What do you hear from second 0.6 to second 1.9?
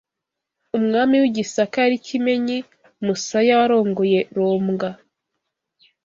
Umwami w’i Gisaka